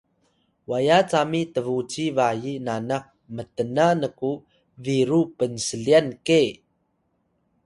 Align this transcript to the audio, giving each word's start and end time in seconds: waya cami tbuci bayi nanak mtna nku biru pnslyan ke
waya 0.69 0.97
cami 1.11 1.41
tbuci 1.53 2.05
bayi 2.17 2.53
nanak 2.65 3.03
mtna 3.35 3.87
nku 4.03 4.31
biru 4.83 5.21
pnslyan 5.37 6.07
ke 6.27 6.41